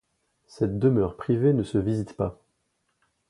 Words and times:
Cette 0.47 0.79
demeure 0.79 1.15
privée 1.15 1.53
ne 1.53 1.61
se 1.61 1.77
visite 1.77 2.15
pas. 2.17 2.43